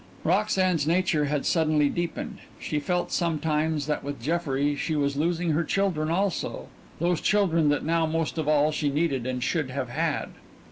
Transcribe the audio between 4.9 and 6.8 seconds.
was losing her children also,